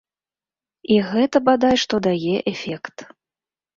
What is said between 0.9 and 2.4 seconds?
І гэта бадай што дае